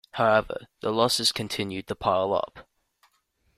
However, 0.13 0.65
the 0.79 0.89
losses 0.89 1.31
continued 1.31 1.85
to 1.85 1.93
pile 1.93 2.33
up. 2.33 2.65